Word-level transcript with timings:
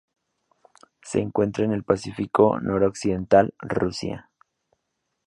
Se 1.03 1.19
encuentra 1.19 1.63
en 1.63 1.73
el 1.73 1.83
Pacífico 1.83 2.59
noroccidental: 2.59 3.53
Rusia. 3.59 4.31